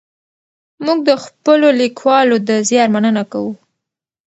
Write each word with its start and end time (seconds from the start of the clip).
موږ 0.85 0.99
د 1.09 1.11
خپلو 1.23 1.67
لیکوالو 1.81 2.35
د 2.47 2.49
زیار 2.69 2.87
مننه 2.95 3.23
کوو. 3.31 3.53